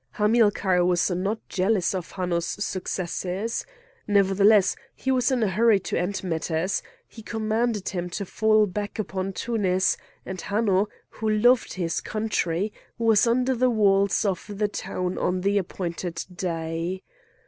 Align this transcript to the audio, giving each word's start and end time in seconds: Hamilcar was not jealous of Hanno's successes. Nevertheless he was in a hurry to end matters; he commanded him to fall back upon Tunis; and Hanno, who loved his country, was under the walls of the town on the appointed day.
Hamilcar 0.13 0.83
was 0.83 1.11
not 1.11 1.47
jealous 1.47 1.93
of 1.93 2.13
Hanno's 2.13 2.47
successes. 2.47 3.67
Nevertheless 4.07 4.75
he 4.95 5.11
was 5.11 5.29
in 5.29 5.43
a 5.43 5.47
hurry 5.47 5.79
to 5.81 5.95
end 5.95 6.23
matters; 6.23 6.81
he 7.07 7.21
commanded 7.21 7.89
him 7.89 8.09
to 8.17 8.25
fall 8.25 8.65
back 8.65 8.97
upon 8.97 9.31
Tunis; 9.31 9.97
and 10.25 10.41
Hanno, 10.41 10.87
who 11.11 11.29
loved 11.29 11.73
his 11.73 12.01
country, 12.01 12.73
was 12.97 13.27
under 13.27 13.53
the 13.53 13.69
walls 13.69 14.25
of 14.25 14.43
the 14.49 14.67
town 14.67 15.19
on 15.19 15.41
the 15.41 15.59
appointed 15.59 16.25
day. 16.33 17.03